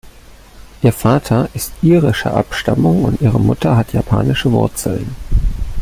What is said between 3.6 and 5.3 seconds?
hat japanische Wurzeln.